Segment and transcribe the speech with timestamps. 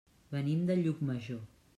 [0.35, 1.43] Venim de Llucmajor.